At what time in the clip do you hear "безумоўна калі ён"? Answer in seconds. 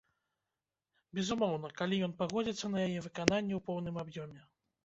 1.19-2.17